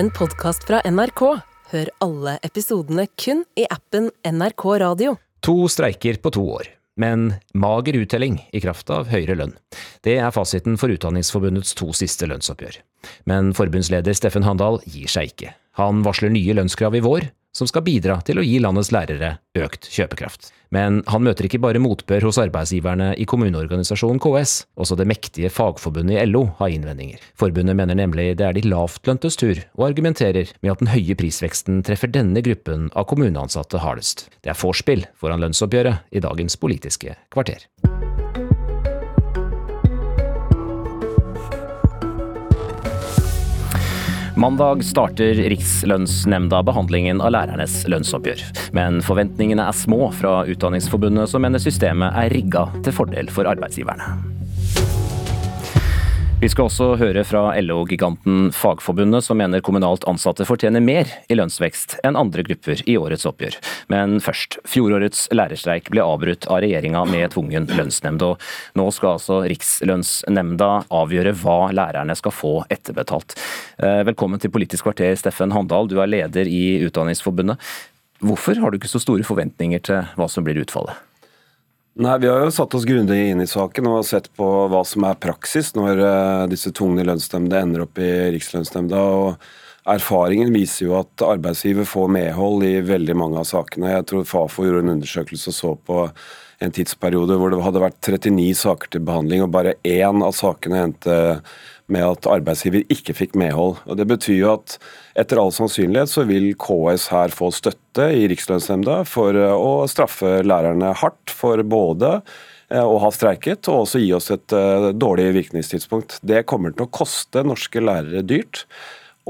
[0.00, 1.20] en podkast fra NRK.
[1.70, 5.18] Hør alle episodene kun i appen NRK Radio.
[5.44, 9.52] To streiker på to år, men mager uttelling i kraft av høyere lønn.
[10.00, 12.80] Det er fasiten for Utdanningsforbundets to siste lønnsoppgjør.
[13.28, 15.52] Men forbundsleder Steffen Handal gir seg ikke.
[15.76, 17.28] Han varsler nye lønnskrav i vår,
[17.60, 20.50] som skal bidra til å gi landets lærere økt kjøpekraft.
[20.70, 26.20] Men han møter ikke bare motbør hos arbeidsgiverne i kommuneorganisasjonen KS, også det mektige fagforbundet
[26.20, 27.18] i LO har innvendinger.
[27.38, 31.82] Forbundet mener nemlig det er de lavtløntes tur, og argumenterer med at den høye prisveksten
[31.86, 34.28] treffer denne gruppen av kommuneansatte hardest.
[34.46, 37.66] Det er vorspiel foran lønnsoppgjøret i dagens Politiske kvarter.
[44.40, 48.40] Mandag starter Rikslønnsnemnda behandlingen av lærernes lønnsoppgjør.
[48.72, 54.29] Men forventningene er små fra Utdanningsforbundet, som mener systemet er rigga til fordel for arbeidsgiverne.
[56.40, 61.98] Vi skal også høre fra LO-giganten Fagforbundet, som mener kommunalt ansatte fortjener mer i lønnsvekst
[62.00, 63.58] enn andre grupper i årets oppgjør.
[63.92, 64.56] Men først.
[64.64, 68.24] Fjorårets lærerstreik ble avbrutt av regjeringa med tvungen lønnsnemnd.
[68.24, 68.40] og
[68.80, 73.36] Nå skal altså Rikslønnsnemnda avgjøre hva lærerne skal få etterbetalt.
[73.76, 75.92] Eh, velkommen til Politisk kvarter, Steffen Handal.
[75.92, 77.60] Du er leder i Utdanningsforbundet.
[78.24, 81.09] Hvorfor har du ikke så store forventninger til hva som blir utfallet?
[81.98, 85.04] Nei, Vi har jo satt oss grundig inn i saken og sett på hva som
[85.08, 89.00] er praksis når uh, disse tvungne lønnsnemndene ender opp i Rikslønnsnemnda.
[89.00, 93.90] og Erfaringen viser jo at arbeidsgiver får medhold i veldig mange av sakene.
[93.90, 96.04] Jeg tror Fafo gjorde en undersøkelse og så på
[96.60, 100.84] en tidsperiode hvor det hadde vært 39 saker til behandling, og bare én av sakene
[100.84, 101.16] endte
[101.92, 103.78] med at arbeidsgiver ikke fikk medhold.
[103.86, 104.76] Og Det betyr jo at
[105.18, 110.40] etter all sannsynlighet så vil KS her få støtte i Rikslønnsnemnda for eh, å straffe
[110.46, 112.16] lærerne hardt for både
[112.70, 116.20] eh, å ha streiket og også gi oss et eh, dårlig virkningstidspunkt.
[116.22, 118.64] Det kommer til å koste norske lærere dyrt.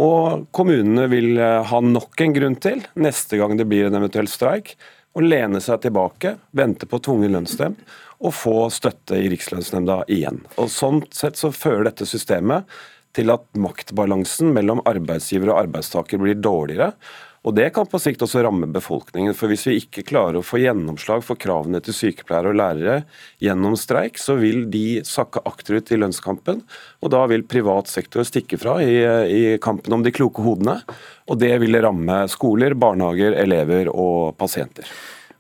[0.01, 4.77] Og kommunene vil ha nok en grunn til, neste gang det blir en eventuell streik,
[5.19, 7.83] å lene seg tilbake, vente på tvungen lønnsnemnd
[8.21, 10.43] og få støtte i Rikslønnsnemnda igjen.
[10.61, 12.69] Og Sånn sett så fører dette systemet
[13.17, 16.93] til at maktbalansen mellom arbeidsgiver og arbeidstaker blir dårligere.
[17.41, 19.35] Og Det kan på sikt også ramme befolkningen.
[19.35, 23.05] for Hvis vi ikke klarer å få gjennomslag for kravene til sykepleiere og lærere
[23.41, 26.61] gjennom streik, så vil de sakke akterut i lønnskampen.
[27.01, 30.83] Og da vil privat sektor stikke fra i, i kampen om de kloke hodene.
[31.29, 34.85] Og det vil ramme skoler, barnehager, elever og pasienter.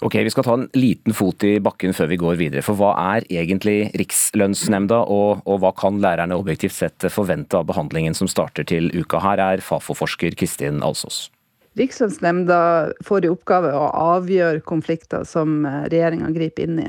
[0.02, 2.62] Ok, Vi skal ta en liten fot i bakken før vi går videre.
[2.64, 8.16] For hva er egentlig Rikslønnsnemnda, og, og hva kan lærerne objektivt sett forvente av behandlingen
[8.16, 9.20] som starter til uka?
[9.20, 11.28] Her er Fafo-forsker Kristin Alsås.
[11.76, 12.62] Rikslønnsnemnda
[13.04, 16.80] får i oppgave å avgjøre konflikter som regjeringa griper inn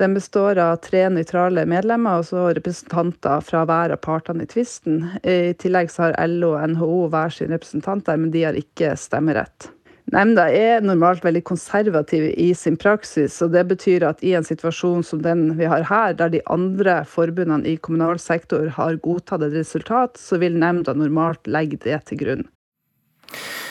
[0.00, 5.04] Den består av tre nøytrale medlemmer og så representanter fra hver av partene i tvisten.
[5.24, 9.68] I tillegg har LO og NHO hver sin representanter, men de har ikke stemmerett.
[10.12, 15.00] Nemnda er normalt veldig konservativ i sin praksis, og det betyr at i en situasjon
[15.08, 19.56] som den vi har her, der de andre forbundene i kommunal sektor har godtatt et
[19.56, 22.44] resultat, så vil nemnda normalt legge det til grunn.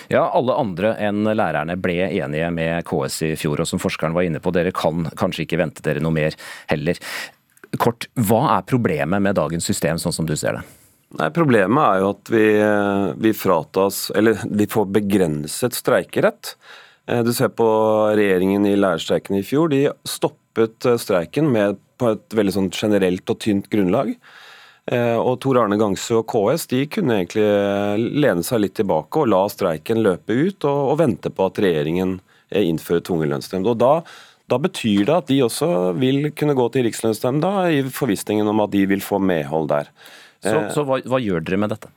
[0.09, 4.25] Ja, alle andre enn lærerne ble enige med KS i fjor, og som forskeren var
[4.25, 6.35] inne på, dere kan kanskje ikke vente dere noe mer
[6.73, 6.97] heller.
[7.77, 10.65] Kort, hva er problemet med dagens system, sånn som du ser det?
[11.19, 12.45] Nei, Problemet er jo at vi,
[13.25, 16.55] vi fratas, eller vi får begrenset streikerett.
[17.11, 17.67] Eh, du ser på
[18.17, 19.71] regjeringen i lærerstreiken i fjor.
[19.71, 24.13] De stoppet eh, streiken med, på et veldig sånn generelt og tynt grunnlag.
[24.91, 27.45] Eh, og Tor Arne Gangsø og KS de kunne egentlig
[28.23, 32.19] lene seg litt tilbake og la streiken løpe ut, og, og vente på at regjeringen
[32.51, 33.69] innfører tvungen lønnsnemnd.
[33.79, 33.93] Da,
[34.51, 38.73] da betyr det at de også vil kunne gå til Rikslønnsnemnda i forvissningen om at
[38.73, 39.93] de vil få medhold der.
[40.43, 41.91] Så, eh, så hva, hva, gjør dere med dette?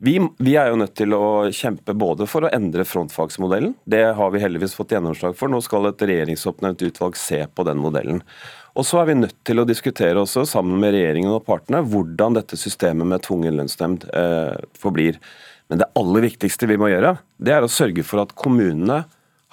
[0.00, 4.30] Vi, vi, er jo nødt til å kjempe både for å endre frontfagsmodellen, det har
[4.32, 5.52] vi heldigvis fått gjennomslag for.
[5.52, 8.22] Nå skal et regjeringsoppnevnt utvalg se på den modellen.
[8.78, 12.38] Og så er vi nødt til å diskutere også, sammen med regjeringen og partene, hvordan
[12.38, 15.20] dette systemet med tvungen lønnsnemnd eh, forblir.
[15.68, 19.02] Men det aller viktigste vi må gjøre, det er å sørge for at kommunene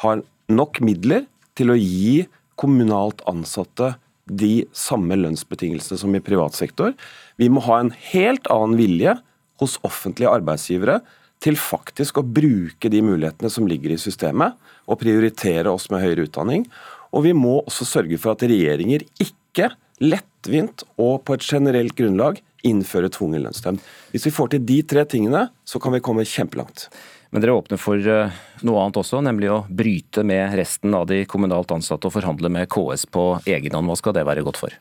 [0.05, 1.27] har nok midler
[1.59, 2.23] til å gi
[2.57, 3.97] kommunalt ansatte
[4.27, 6.93] de samme lønnsbetingelsene som i privat sektor.
[7.39, 9.15] Vi må ha en helt annen vilje
[9.61, 10.99] hos offentlige arbeidsgivere
[11.43, 14.55] til faktisk å bruke de mulighetene som ligger i systemet,
[14.87, 16.65] og prioritere oss med høyere utdanning.
[17.13, 19.71] Og vi må også sørge for at regjeringer ikke
[20.03, 23.81] lettvint og på et generelt grunnlag innfører tvungen lønnsnemnd.
[24.11, 26.87] Hvis vi får til de tre tingene, så kan vi komme kjempelangt.
[27.29, 31.23] Men dere åpner for eh, noe annet også, nemlig å bryte med resten av de
[31.29, 33.89] kommunalt ansatte og forhandle med KS på egen hånd.
[33.91, 34.77] Hva skal det være godt for?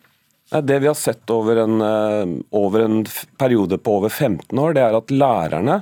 [0.46, 3.00] Det vi har sett over en, eh, over en
[3.38, 5.80] periode på over 15 år, det er at lærerne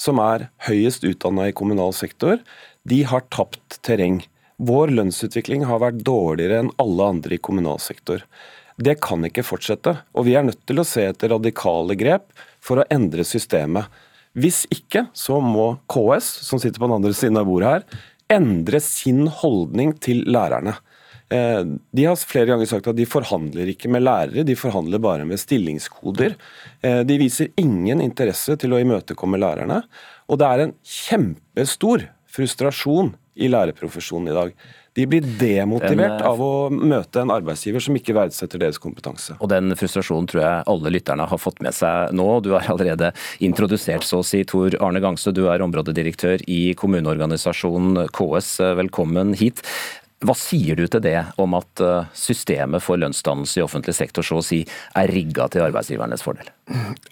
[0.00, 2.40] som er høyest utdanna i kommunal sektor,
[2.88, 4.22] de har tapt terreng.
[4.58, 8.24] Vår lønnsutvikling har vært dårligere enn alle andre i kommunal sektor.
[8.80, 12.32] Det kan ikke fortsette, og vi er nødt til å se etter radikale grep
[12.64, 13.86] for å endre systemet.
[14.40, 18.00] Hvis ikke, så må KS, som sitter på den andre siden av bordet her,
[18.30, 20.76] endre sin holdning til lærerne.
[21.30, 21.62] Eh,
[21.94, 25.38] de har flere ganger sagt at de forhandler ikke med lærere, de forhandler bare med
[25.38, 26.34] stillingskoder.
[26.82, 29.82] Eh, de viser ingen interesse til å imøtekomme lærerne.
[30.30, 34.54] Og det er en kjempestor frustrasjon i lærerprofesjonen i dag.
[34.98, 39.36] De blir demotivert den, av å møte en arbeidsgiver som ikke verdsetter deres kompetanse.
[39.38, 42.26] Og Den frustrasjonen tror jeg alle lytterne har fått med seg nå.
[42.42, 48.10] Du har allerede introdusert så å si Tor Arne Gangstø, du er områdedirektør i kommuneorganisasjonen
[48.16, 48.50] KS.
[48.82, 49.62] Velkommen hit.
[50.20, 54.40] Hva sier du til det om at eh, systemet for lønnsdannelse i offentlig sektor så
[54.40, 56.50] å si er rigga til arbeidsgivernes fordel?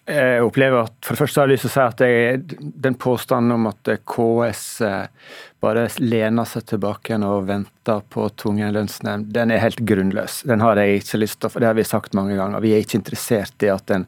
[0.05, 2.99] Jeg opplever at for det første har jeg lyst til å si at jeg, den
[3.01, 5.33] påstanden om at KS eh,
[5.65, 10.43] bare lener seg tilbake og venter på tvungen lønnsnemnd, den er helt grunnløs.
[10.47, 12.63] Den har jeg ikke lyst til, for det har vi sagt mange ganger.
[12.63, 14.05] Vi er ikke interessert i at en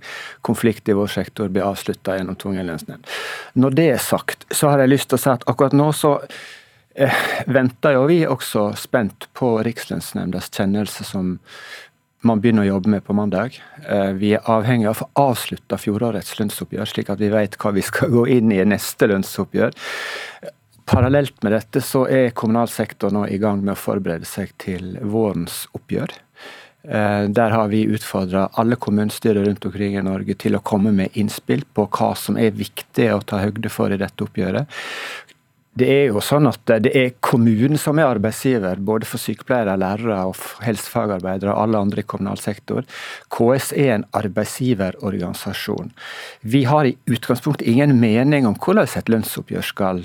[0.47, 3.11] konflikt i vår sektor blir avslutta gjennom tvungen lønnsnemnd.
[3.59, 6.19] Når det er sagt, så har jeg lyst til å si at akkurat nå så
[6.21, 6.49] eh,
[7.47, 11.39] venter jo vi også spent på Rikslønnsnemndas kjennelse som
[12.27, 13.57] man begynner å jobbe med på mandag.
[13.89, 17.73] Eh, vi er avhengig av å få avslutta fjorårets lønnsoppgjør, slik at vi vet hva
[17.77, 19.77] vi skal gå inn i neste lønnsoppgjør.
[20.91, 24.97] Parallelt med dette så er kommunal sektor nå i gang med å forberede seg til
[25.01, 26.13] vårens oppgjør.
[26.83, 31.17] Eh, der har vi utfordra alle kommunestyrer rundt omkring i Norge til å komme med
[31.21, 34.81] innspill på hva som er viktig å ta høgde for i dette oppgjøret.
[35.79, 40.17] Det er jo sånn at det er kommunen som er arbeidsgiver, både for sykepleiere, lærere
[40.27, 42.83] og helsefagarbeidere og alle andre i kommunal sektor.
[43.31, 45.93] KS er en arbeidsgiverorganisasjon.
[46.43, 50.03] Vi har i utgangspunktet ingen mening om hvordan et lønnsoppgjør skal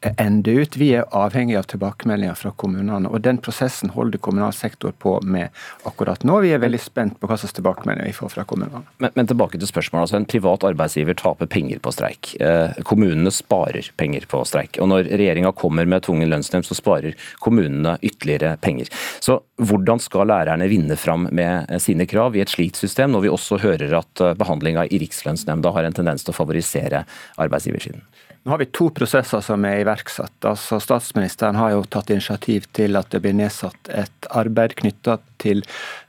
[0.00, 0.76] ende ut.
[0.76, 5.50] Vi er avhengig av tilbakemeldinger fra kommunene, og den prosessen holder kommunal sektor på med
[5.88, 6.38] akkurat nå.
[6.44, 8.82] Vi er veldig spent på hva slags tilbakemeldinger vi får fra kommunene.
[9.02, 10.08] Men, men, tilbake til spørsmålet.
[10.08, 12.32] altså En privat arbeidsgiver taper penger på streik.
[12.40, 14.80] Eh, kommunene sparer penger på streik.
[14.80, 18.88] Og når regjeringa kommer med tvungen lønnsnemnd, så sparer kommunene ytterligere penger.
[19.20, 23.34] Så hvordan skal lærerne vinne fram med sine krav i et slikt system, når vi
[23.34, 27.04] også hører at eh, behandlinga i Rikslønnsnemnda har en tendens til å favorisere
[27.40, 28.04] arbeidsgiversiden?
[28.42, 30.44] Nå har vi to prosesser som er iverksatt.
[30.44, 35.62] Altså, statsministeren har jo tatt initiativ til at det blir nedsatt et arbeid knytta til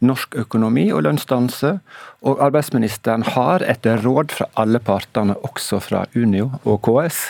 [0.04, 1.80] norsk økonomi og lønnsdannelse.
[2.28, 7.22] Og arbeidsministeren har etter råd fra alle partene, også fra Unio og KS,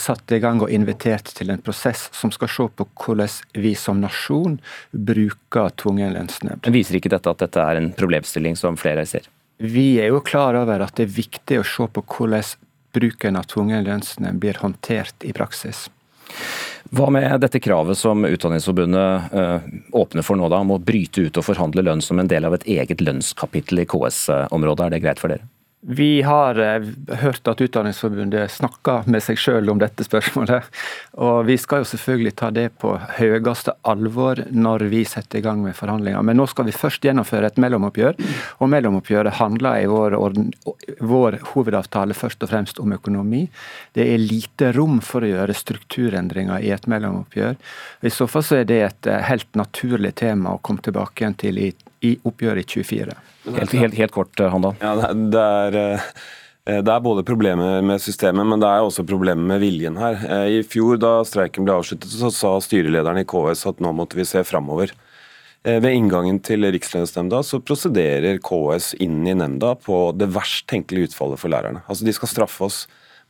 [0.00, 4.00] satt i gang og invitert til en prosess som skal se på hvordan vi som
[4.00, 4.58] nasjon
[4.92, 6.70] bruker tvungen lønnsnemnd.
[6.72, 9.28] Viser ikke dette at dette er en problemstilling som flere ser?
[9.62, 12.42] Vi er jo klar over at det er viktig å se på hvordan
[12.94, 15.88] bruken av tvungen lønnsnemnd blir håndtert i praksis.
[16.94, 19.68] Hva med dette kravet som Utdanningsforbundet øh,
[19.98, 22.54] åpner for nå, da, om å bryte ut og forhandle lønn som en del av
[22.58, 24.86] et eget lønnskapittel i KS-området?
[24.86, 25.48] Er det greit for dere?
[25.86, 26.82] Vi har eh,
[27.20, 30.64] hørt at Utdanningsforbundet snakker med seg selv om dette spørsmålet.
[31.20, 35.60] Og vi skal jo selvfølgelig ta det på høyeste alvor når vi setter i gang
[35.60, 36.24] med forhandlinger.
[36.24, 38.16] Men nå skal vi først gjennomføre et mellomoppgjør.
[38.64, 40.16] Og mellomoppgjøret handler i vår,
[41.04, 43.44] vår hovedavtale først og fremst om økonomi.
[43.92, 47.60] Det er lite rom for å gjøre strukturendringer i et mellomoppgjør.
[48.00, 51.42] I så fall så er det et eh, helt naturlig tema å komme tilbake igjen
[51.44, 51.74] til i,
[52.04, 53.18] i oppgjøret i 24.
[53.44, 54.74] Helt, helt, helt kort, Handa.
[54.80, 55.04] Handal.
[55.04, 55.78] Ja, det er,
[56.64, 60.20] eh, det er både problemer med systemet, men det er også problemer med viljen her.
[60.24, 64.18] Eh, I fjor, da streiken ble avsluttet, så sa styrelederen i KS at nå måtte
[64.20, 64.94] vi se framover.
[65.64, 71.40] Ved inngangen til Rikslønnsnemnda så prosederer KS inn i nemnda på det verst tenkelige utfallet
[71.40, 71.80] for lærerne.
[71.88, 72.82] Altså De skal straffe oss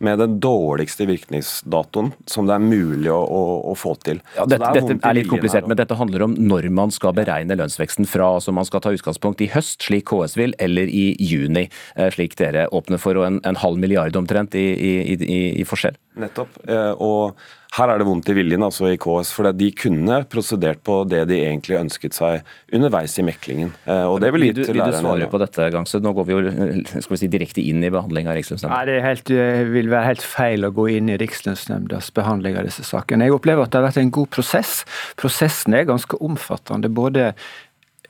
[0.04, 3.42] med den dårligste virkningsdatoen som det er mulig å, å,
[3.72, 4.20] å få til.
[4.36, 7.56] Ja, dette, er, dette er litt komplisert, men dette handler om når man skal beregne
[7.58, 8.34] lønnsveksten fra.
[8.38, 12.36] altså Man skal ta utgangspunkt i høst, slik KS vil, eller i juni, eh, slik
[12.40, 15.98] dere åpner for, og en, en halv milliard omtrent i, i, i, i forskjell.
[16.20, 16.58] Nettopp.
[16.68, 17.38] Eh, og
[17.74, 21.24] her er det vondt i viljen altså i KS, for de kunne prosedert på det
[21.30, 23.72] de egentlig ønsket seg underveis i meklingen.
[23.84, 25.98] Eh, og det Vil, vil, du, vil du svare på dette, Gangsø?
[26.04, 26.54] Nå går vi jo
[26.86, 28.78] skal vi si, direkte inn i behandling av Rikslønnsnemnda.
[28.78, 29.34] Nei, det helt,
[29.74, 33.26] vil være helt feil å gå inn i Rikslønnsnemndas behandling av disse sakene.
[33.26, 34.80] Jeg opplever at det har vært en god prosess.
[35.20, 36.92] Prosessen er ganske omfattende.
[36.94, 37.32] både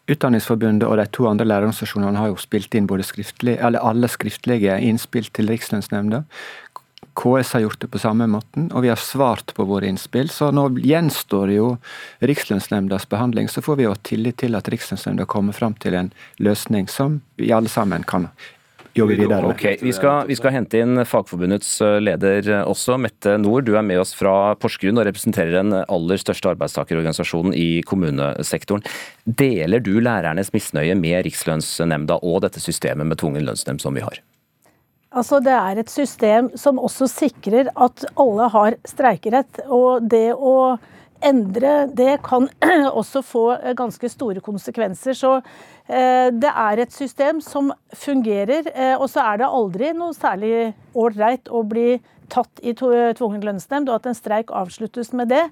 [0.04, 4.76] Utdanningsforbundet og de to andre lærerorganisasjonene har jo spilt inn både skriftlig, eller alle skriftlige
[4.85, 6.21] innspill til Rikslønnsnemnda.
[7.12, 10.30] KS har gjort det på samme måten, og vi har svart på våre innspill.
[10.32, 11.68] Så nå gjenstår jo
[12.25, 13.49] Rikslønnsnemndas behandling.
[13.49, 17.52] Så får vi jo tillit til at Rikslønnsnemnda kommer fram til en løsning som vi
[17.54, 18.30] alle sammen kan
[18.94, 19.50] jobbe videre.
[19.50, 23.66] Ok, vi skal, vi skal, hente inn Fagforbundets eh, leder også, Mette Nord.
[23.66, 28.84] Du er med oss fra Porsgrunn og representerer den aller største arbeidstakerorganisasjonen i kommunesektoren.
[29.25, 34.23] Deler du lærernes misnøye med Rikslønnsnemnda og dette systemet med tvungen lønnsnemnd som vi har?
[35.14, 39.62] Altså, det er et system som også sikrer at alle har streikerett.
[39.71, 40.75] Og det å
[41.25, 42.49] endre det kan
[43.00, 43.44] også få
[43.78, 45.14] ganske store konsekvenser.
[45.14, 48.66] Så eh, det er et system som fungerer.
[48.75, 51.94] Eh, og så er det aldri noe særlig ålreit å bli
[52.33, 55.44] tatt i tvungen lønnsnemnd, og at en streik avsluttes med det.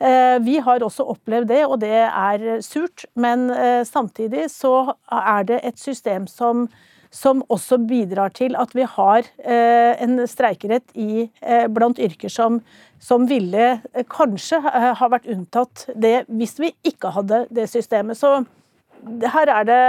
[0.00, 3.04] Eh, vi har også opplevd det, og det er surt.
[3.14, 6.70] Men eh, samtidig så er det et system som
[7.10, 12.60] som også bidrar til at vi har eh, en streikerett i, eh, blant yrker som,
[13.02, 18.18] som ville eh, kanskje ha vært unntatt det hvis vi ikke hadde det systemet.
[18.18, 18.44] Så
[19.34, 19.82] her er det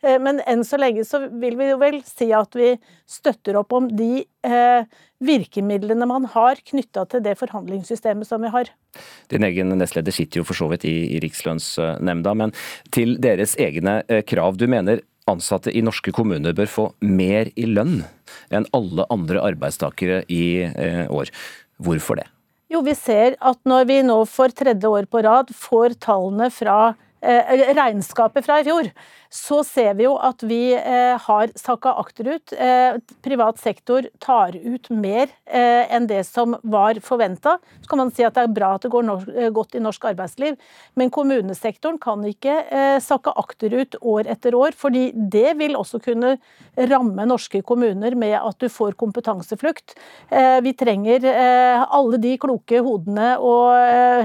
[0.00, 2.70] men enn så lenge så vil vi jo vel si at vi
[3.08, 4.86] støtter opp om de eh,
[5.20, 8.70] virkemidlene man har knytta til det forhandlingssystemet som vi har.
[9.28, 12.54] Din egen nestleder sitter jo for så vidt i, i Rikslønnsnemnda, men
[12.96, 14.56] til deres egne krav.
[14.56, 18.00] Du mener ansatte i norske kommuner bør få mer i lønn
[18.54, 21.32] enn alle andre arbeidstakere i eh, år.
[21.80, 22.28] Hvorfor det?
[22.70, 26.94] Jo, Vi ser at når vi nå for tredje år på rad får tallene fra
[27.20, 28.90] regnskapet fra i fjor,
[29.30, 32.50] så ser vi jo at vi eh, har sakka akterut.
[32.50, 37.56] Eh, privat sektor tar ut mer eh, enn det som var forventa.
[37.78, 40.08] Så kan man si at det er bra at det går eh, godt i norsk
[40.10, 40.58] arbeidsliv,
[40.98, 46.34] men kommunesektoren kan ikke eh, sakke akterut år etter år, fordi det vil også kunne
[46.90, 49.94] ramme norske kommuner med at du får kompetanseflukt.
[50.34, 53.70] Eh, vi trenger alle de kloke hodene og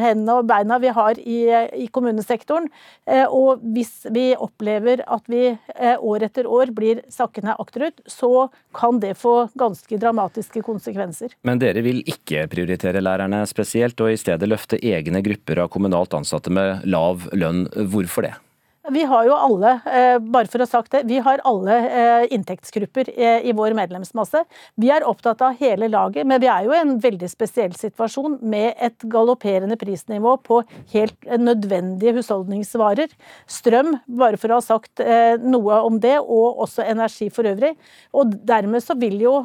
[0.02, 2.68] hendene og beina vi har i kommunesektoren.
[3.30, 9.00] Og hvis vi opplever at vi eh, år etter år blir sakkende akterut, så kan
[9.04, 11.36] det få ganske dramatiske konsekvenser.
[11.46, 16.18] Men dere vil ikke prioritere lærerne spesielt, og i stedet løfte egne grupper av kommunalt
[16.18, 17.66] ansatte med lav lønn.
[17.92, 18.36] Hvorfor det?
[18.94, 22.26] Vi har jo alle, eh, bare for å ha sagt det, vi har alle eh,
[22.36, 24.44] inntektsgrupper eh, i vår medlemsmasse.
[24.78, 28.38] Vi er opptatt av hele laget, men vi er jo i en veldig spesiell situasjon
[28.46, 30.62] med et galopperende prisnivå på
[30.94, 33.10] helt nødvendige husholdningsvarer.
[33.50, 35.02] Strøm, bare for å ha sagt
[35.42, 37.74] noe om det, og også energi for øvrig.
[38.14, 39.36] Og dermed så vil jo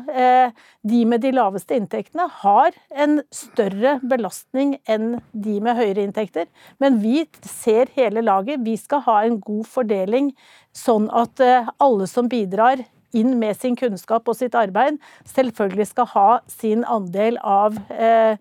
[0.86, 6.48] de med de laveste inntektene har en større belastning enn de med høyere inntekter.
[6.80, 8.64] Men vi ser hele laget.
[8.64, 10.32] Vi skal ha en god fordeling,
[10.76, 12.82] sånn at eh, alle som bidrar
[13.16, 18.38] inn med sin kunnskap og sitt arbeid, selvfølgelig skal ha sin andel av eh,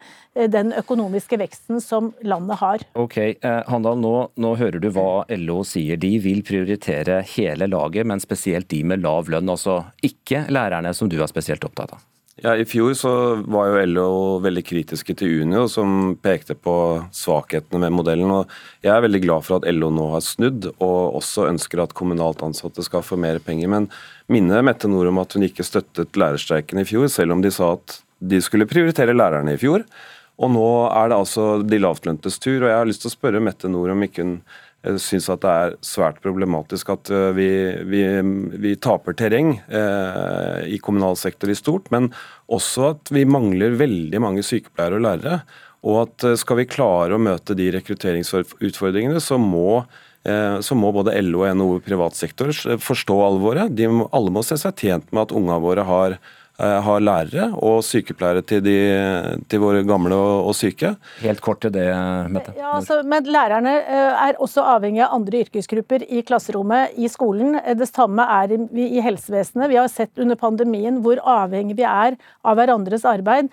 [0.54, 2.86] den økonomiske veksten som landet har.
[3.00, 6.00] Ok, eh, Handal, nå, nå, hører du hva LO sier.
[6.02, 9.50] De vil prioritere hele laget, men spesielt de med lav lønn.
[9.50, 12.06] Altså ikke lærerne, som du er spesielt opptatt av.
[12.40, 13.12] Ja, I fjor så
[13.52, 16.74] var jo LO veldig kritiske til Unio, som pekte på
[17.16, 18.32] svakhetene med modellen.
[18.32, 18.54] og
[18.86, 22.44] Jeg er veldig glad for at LO nå har snudd, og også ønsker at kommunalt
[22.46, 23.68] ansatte skal få mer penger.
[23.68, 23.90] Men
[24.32, 27.74] minner Mette Nord om at hun ikke støttet lærerstreiken i fjor, selv om de sa
[27.76, 29.84] at de skulle prioritere lærerne i fjor.
[30.40, 33.44] Og nå er det altså de lavtløntes tur, og jeg har lyst til å spørre
[33.44, 34.38] Mette Nord om ikke hun
[34.80, 37.48] jeg syns at det er svært problematisk at eh, vi,
[37.92, 38.04] vi,
[38.64, 42.08] vi taper terreng eh, i kommunal sektor i stort, men
[42.48, 45.42] også at vi mangler veldig mange sykepleiere og lærere.
[45.84, 49.84] Og at eh, skal vi klare å møte de rekrutteringsutfordringene, så må,
[50.24, 52.52] så må både LO og NHO privat sektor
[52.84, 53.72] forstå alvoret.
[53.76, 56.18] De alle må se seg tjent med at ungene våre har
[56.60, 58.76] har lærere og sykepleiere til, de,
[59.50, 60.94] til våre gamle og, og, syke.
[61.24, 61.88] Helt kort til det,
[62.32, 62.54] Mette.
[62.58, 67.56] Ja, altså, men Lærerne eh, er også avhengig av andre yrkesgrupper i klasserommet i skolen.
[67.62, 69.70] Eh, det samme er vi i helsevesenet.
[69.72, 73.50] Vi har sett under pandemien hvor avhengig vi er av hverandres arbeid.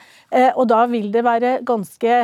[0.56, 2.16] Og da vil det være ganske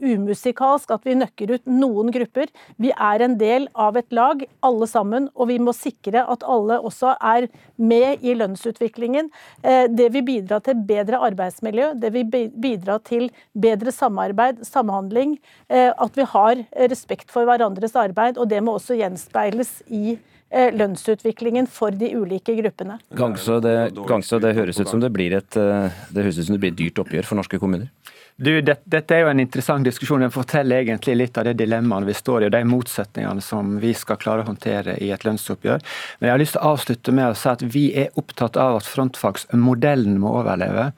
[0.00, 2.50] umusikalsk at vi nøkker ut noen grupper.
[2.80, 6.78] Vi er en del av et lag, alle sammen, og vi må sikre at alle
[6.80, 9.30] også er med i lønnsutviklingen.
[9.62, 15.36] Det vil bidra til bedre arbeidsmiljø, det vil bidra til bedre samarbeid, samhandling.
[15.68, 20.70] Eh, at vi har respekt for hverandres arbeid, og det må også gjenspeiles i eh,
[20.74, 22.98] lønnsutviklingen for de ulike gruppene.
[23.18, 23.76] Gangsø, det,
[24.08, 26.74] Gangsø, det høres ut som det blir et, eh, det høres ut som det blir
[26.74, 27.90] et dyrt oppgjør for norske kommuner?
[28.36, 30.22] Du, det, Dette er jo en interessant diskusjon.
[30.24, 33.92] Den forteller egentlig litt av det dilemmaene vi står i, og de motsetningene som vi
[33.96, 35.82] skal klare å håndtere i et lønnsoppgjør.
[36.18, 38.78] Men jeg har lyst til å avslutte med å si at vi er opptatt av
[38.80, 40.90] at frontfagsmodellen må overleve.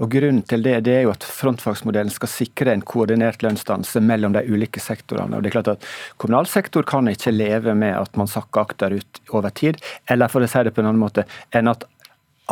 [0.00, 4.36] Og Grunnen til det, det er jo at frontfagsmodellen skal sikre en koordinert lønnsdannelse mellom
[4.36, 5.36] de ulike sektorene.
[5.36, 5.90] Og det er klart at
[6.20, 10.48] Kommunal sektor kan ikke leve med at man sakker akterut over tid, eller for å
[10.50, 11.26] si det på en annen måte,
[11.56, 11.84] enn at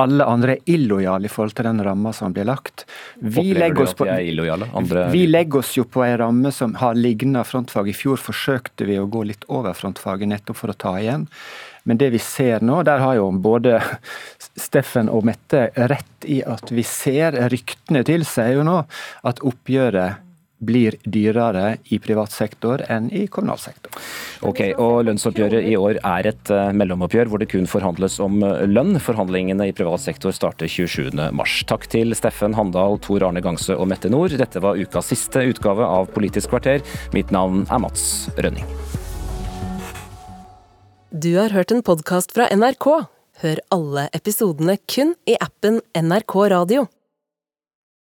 [0.01, 2.83] alle andre er illojale i forhold til den ramma som blir lagt.
[3.19, 5.07] Vi legger, oss på, Andre...
[5.13, 7.93] vi legger oss jo på en ramme som har ligna frontfag.
[7.93, 11.29] I fjor forsøkte vi å gå litt over frontfaget nettopp for å ta igjen.
[11.85, 13.79] Men det vi ser nå, der har jo både
[14.67, 18.81] Steffen og Mette rett i at vi ser ryktene til seg jo nå
[19.23, 20.25] at oppgjøret
[20.67, 23.93] blir dyrere i privat sektor enn i kommunal sektor.
[24.45, 28.65] Ok, og Lønnsoppgjøret i år er et uh, mellomoppgjør hvor det kun forhandles om uh,
[28.69, 28.99] lønn.
[29.03, 31.31] Forhandlingene i privat sektor starter 27.3.
[31.71, 34.37] Takk til Steffen Handal, Tor Arne Gangsø og Mette Nord.
[34.41, 36.85] Dette var ukas siste utgave av Politisk kvarter.
[37.17, 38.69] Mitt navn er Mats Rønning.
[41.15, 42.89] Du har hørt en podkast fra NRK.
[43.43, 46.87] Hør alle episodene kun i appen NRK Radio.